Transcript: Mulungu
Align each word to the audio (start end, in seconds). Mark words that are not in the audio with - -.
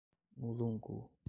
Mulungu 0.39 0.95